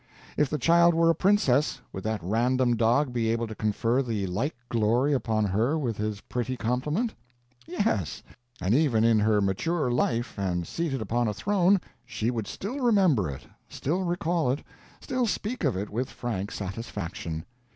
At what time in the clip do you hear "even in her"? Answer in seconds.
8.73-9.41